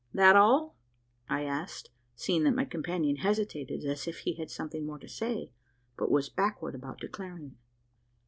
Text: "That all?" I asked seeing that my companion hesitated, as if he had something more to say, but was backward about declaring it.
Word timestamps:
"That 0.15 0.35
all?" 0.35 0.73
I 1.29 1.43
asked 1.43 1.91
seeing 2.15 2.43
that 2.45 2.55
my 2.55 2.65
companion 2.65 3.17
hesitated, 3.17 3.85
as 3.85 4.07
if 4.07 4.21
he 4.21 4.33
had 4.33 4.49
something 4.49 4.83
more 4.83 4.97
to 4.97 5.07
say, 5.07 5.51
but 5.95 6.09
was 6.09 6.27
backward 6.27 6.73
about 6.73 6.99
declaring 6.99 7.45
it. 7.45 7.57